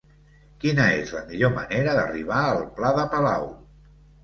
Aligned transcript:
Quina 0.63 0.87
és 1.01 1.11
la 1.17 1.21
millor 1.27 1.53
manera 1.59 1.95
d'arribar 1.99 2.41
al 2.55 2.65
pla 2.81 2.93
de 2.99 3.07
Palau? 3.15 3.49